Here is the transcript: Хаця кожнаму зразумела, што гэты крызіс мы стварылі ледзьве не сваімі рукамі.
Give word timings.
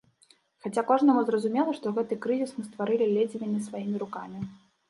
Хаця 0.65 0.83
кожнаму 0.91 1.21
зразумела, 1.27 1.75
што 1.79 1.93
гэты 1.97 2.19
крызіс 2.25 2.57
мы 2.57 2.67
стварылі 2.71 3.11
ледзьве 3.19 3.45
не 3.55 3.61
сваімі 3.67 4.05
рукамі. 4.07 4.39